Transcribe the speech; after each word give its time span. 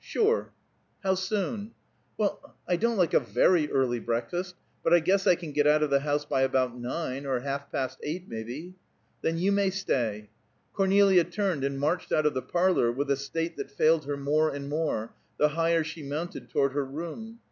"Sure." 0.03 0.51
"How 1.03 1.13
soon?" 1.13 1.75
"Well, 2.17 2.55
I 2.67 2.75
don't 2.75 2.97
like 2.97 3.13
a 3.13 3.19
very 3.19 3.71
early 3.71 3.99
breakfast, 3.99 4.55
but 4.83 4.95
I 4.95 4.99
guess 4.99 5.27
I 5.27 5.35
can 5.35 5.51
get 5.51 5.67
out 5.67 5.83
of 5.83 5.91
the 5.91 5.99
house 5.99 6.25
by 6.25 6.41
about 6.41 6.75
nine, 6.75 7.27
or 7.27 7.41
half 7.41 7.71
past 7.71 7.99
eight, 8.01 8.27
maybe." 8.27 8.73
"Then 9.21 9.37
you 9.37 9.51
may 9.51 9.69
stay." 9.69 10.31
Cornelia 10.73 11.23
turned 11.23 11.63
and 11.63 11.79
marched 11.79 12.11
out 12.11 12.25
of 12.25 12.33
the 12.33 12.41
parlor 12.41 12.91
with 12.91 13.11
a 13.11 13.15
state 13.15 13.57
that 13.57 13.69
failed 13.69 14.05
her 14.05 14.17
more 14.17 14.49
and 14.49 14.67
more, 14.69 15.13
the 15.37 15.49
higher 15.49 15.83
she 15.83 16.01
mounted 16.01 16.49
toward 16.49 16.73
her 16.73 16.83
room. 16.83 17.39